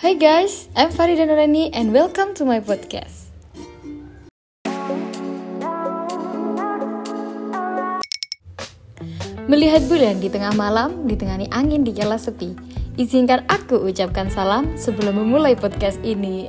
[0.00, 3.28] Hai guys, I'm Farida Nurani and welcome to my podcast.
[9.44, 12.56] Melihat bulan di tengah malam, ditengani angin di kala sepi.
[12.96, 16.48] Izinkan aku ucapkan salam sebelum memulai podcast ini.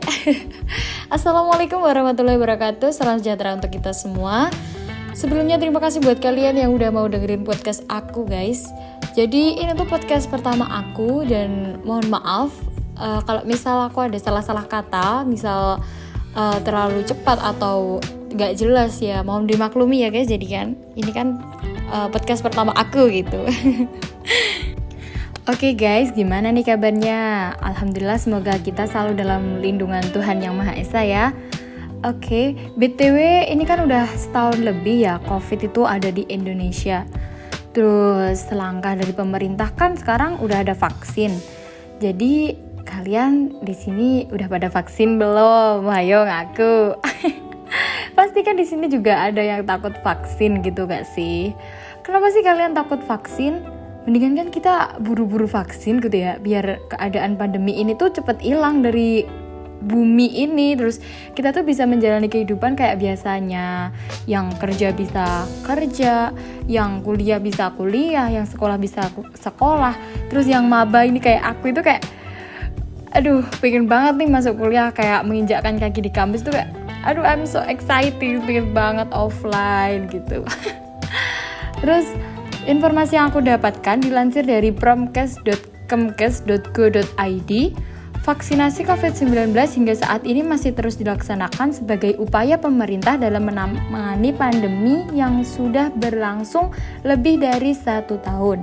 [1.19, 4.47] Assalamualaikum warahmatullahi wabarakatuh, salam sejahtera untuk kita semua.
[5.11, 8.71] Sebelumnya terima kasih buat kalian yang udah mau dengerin podcast aku guys.
[9.11, 12.71] Jadi ini tuh podcast pertama aku dan mohon maaf
[13.01, 15.81] uh, kalau misal aku ada salah-salah kata, misal
[16.37, 17.97] uh, terlalu cepat atau
[18.31, 20.29] gak jelas ya mohon dimaklumi ya guys.
[20.29, 21.41] Jadi kan ini kan
[21.89, 23.41] uh, podcast pertama aku gitu.
[25.49, 27.51] Oke okay guys, gimana nih kabarnya?
[27.65, 31.33] Alhamdulillah semoga kita selalu dalam lindungan Tuhan Yang Maha Esa ya.
[32.01, 32.45] Oke, okay.
[32.77, 37.05] BTW ini kan udah setahun lebih ya COVID itu ada di Indonesia.
[37.73, 41.33] Terus langkah dari pemerintah kan sekarang udah ada vaksin.
[42.01, 42.57] Jadi
[42.91, 45.87] kalian di sini udah pada vaksin belum?
[45.87, 46.99] Ayo ngaku.
[48.19, 51.55] Pasti kan di sini juga ada yang takut vaksin gitu gak sih?
[52.03, 53.63] Kenapa sih kalian takut vaksin?
[54.03, 59.23] Mendingan kan kita buru-buru vaksin gitu ya, biar keadaan pandemi ini tuh cepet hilang dari
[59.81, 61.01] bumi ini terus
[61.33, 63.89] kita tuh bisa menjalani kehidupan kayak biasanya
[64.29, 66.29] yang kerja bisa kerja
[66.69, 69.09] yang kuliah bisa kuliah yang sekolah bisa
[69.41, 69.97] sekolah
[70.29, 72.05] terus yang maba ini kayak aku itu kayak
[73.11, 76.71] aduh pengen banget nih masuk kuliah kayak menginjakkan kaki di kampus tuh kayak
[77.03, 80.47] aduh I'm so excited pengen banget offline gitu
[81.83, 82.07] terus
[82.69, 87.51] informasi yang aku dapatkan dilansir dari promkes.kemkes.go.id
[88.21, 95.41] Vaksinasi COVID-19 hingga saat ini masih terus dilaksanakan sebagai upaya pemerintah dalam menangani pandemi yang
[95.41, 96.69] sudah berlangsung
[97.01, 98.61] lebih dari satu tahun.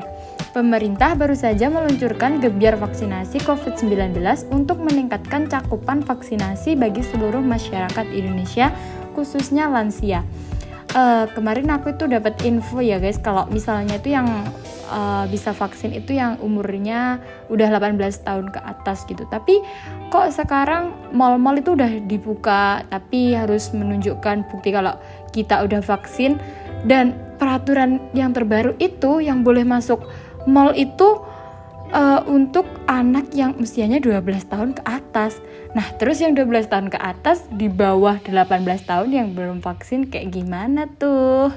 [0.59, 4.19] Pemerintah baru saja meluncurkan gebiar vaksinasi COVID-19
[4.51, 8.75] untuk meningkatkan cakupan vaksinasi bagi seluruh masyarakat Indonesia,
[9.15, 10.27] khususnya lansia.
[10.99, 14.27] Uh, kemarin aku itu dapat info ya guys kalau misalnya itu yang
[14.91, 17.23] uh, bisa vaksin itu yang umurnya
[17.55, 19.31] udah 18 tahun ke atas gitu.
[19.31, 19.63] Tapi
[20.11, 24.99] kok sekarang mall-mall itu udah dibuka tapi harus menunjukkan bukti kalau
[25.31, 26.35] kita udah vaksin.
[26.83, 30.03] Dan peraturan yang terbaru itu yang boleh masuk
[30.47, 31.25] mall itu
[31.93, 35.41] uh, untuk anak yang usianya 12 tahun ke atas.
[35.77, 40.33] Nah, terus yang 12 tahun ke atas di bawah 18 tahun yang belum vaksin kayak
[40.33, 41.53] gimana tuh?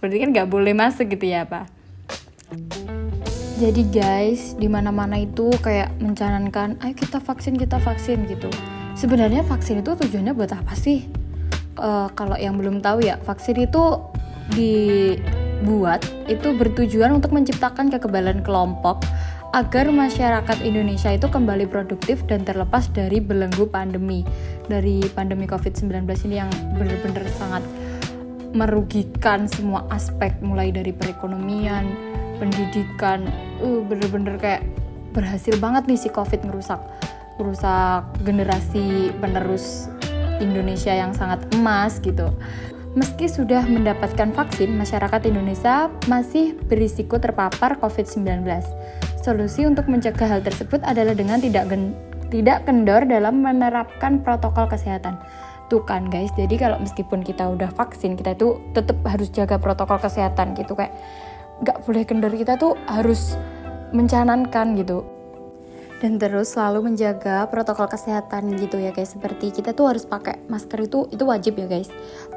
[0.00, 1.66] Berarti kan nggak boleh masuk gitu ya, Pak?
[3.62, 8.50] Jadi guys, di mana-mana itu kayak mencanangkan, ayo kita vaksin, kita vaksin gitu.
[8.98, 11.06] Sebenarnya vaksin itu tujuannya buat apa sih?
[11.78, 14.02] Uh, kalau yang belum tahu ya, vaksin itu
[15.62, 19.06] dibuat itu bertujuan untuk menciptakan kekebalan kelompok
[19.54, 24.26] agar masyarakat Indonesia itu kembali produktif dan terlepas dari belenggu pandemi
[24.66, 27.62] dari pandemi COVID-19 ini yang benar-benar sangat
[28.58, 31.86] merugikan semua aspek mulai dari perekonomian,
[32.42, 33.30] pendidikan,
[33.62, 34.66] uh bener-bener kayak
[35.14, 36.82] berhasil banget nih si COVID ngerusak
[37.38, 39.86] ngerusak generasi penerus
[40.42, 42.34] Indonesia yang sangat emas gitu.
[42.92, 48.44] Meski sudah mendapatkan vaksin, masyarakat Indonesia masih berisiko terpapar COVID-19.
[49.24, 51.96] Solusi untuk mencegah hal tersebut adalah dengan tidak gen
[52.28, 55.16] tidak kendor dalam menerapkan protokol kesehatan.
[55.72, 59.96] Tuh kan guys, jadi kalau meskipun kita udah vaksin, kita itu tetap harus jaga protokol
[59.96, 60.92] kesehatan gitu kayak
[61.64, 63.40] nggak boleh kendor kita tuh harus
[63.96, 65.04] mencanankan gitu
[66.02, 69.14] dan terus selalu menjaga protokol kesehatan gitu ya guys.
[69.14, 71.86] Seperti kita tuh harus pakai masker itu itu wajib ya guys.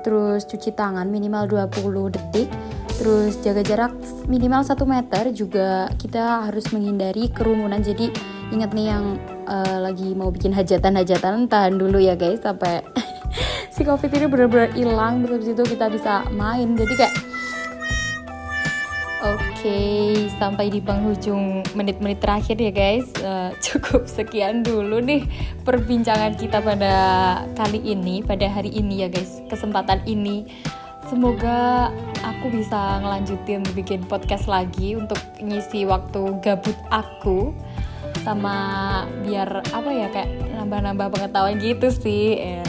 [0.06, 2.48] Terus cuci tangan minimal 20 detik.
[2.96, 3.92] Terus jaga jarak
[4.30, 7.82] minimal 1 meter juga kita harus menghindari kerumunan.
[7.82, 8.14] Jadi
[8.54, 9.18] ingat nih yang
[9.50, 12.86] uh, lagi mau bikin hajatan-hajatan tahan dulu ya guys sampai
[13.74, 15.26] si covid ini benar-benar hilang.
[15.26, 16.78] Terus itu kita bisa main.
[16.78, 17.35] Jadi kayak
[19.66, 23.10] okay, sampai di penghujung menit-menit terakhir ya guys.
[23.18, 25.26] Uh, cukup sekian dulu nih
[25.66, 26.94] perbincangan kita pada
[27.58, 29.42] kali ini, pada hari ini ya guys.
[29.50, 30.46] Kesempatan ini
[31.06, 31.94] Semoga
[32.26, 37.54] aku bisa ngelanjutin bikin podcast lagi untuk ngisi waktu gabut aku
[38.26, 42.58] sama biar apa ya kayak nambah-nambah pengetahuan gitu sih.
[42.58, 42.66] Ya.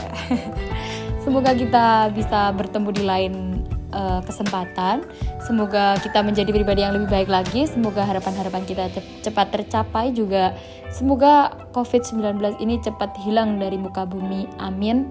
[1.24, 3.55] Semoga kita bisa bertemu di lain
[3.96, 5.08] uh, kesempatan.
[5.40, 7.64] Semoga kita menjadi pribadi yang lebih baik lagi.
[7.64, 8.92] Semoga harapan-harapan kita
[9.24, 10.52] cepat tercapai juga.
[10.92, 14.44] Semoga COVID-19 ini cepat hilang dari muka bumi.
[14.60, 15.08] Amin.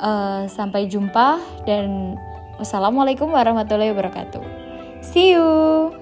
[0.00, 2.16] Uh, sampai jumpa dan
[2.56, 4.40] Wassalamualaikum warahmatullahi wabarakatuh.
[5.04, 5.95] See you.